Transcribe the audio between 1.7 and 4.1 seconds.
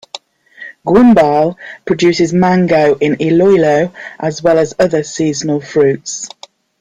produces mango in Iloilo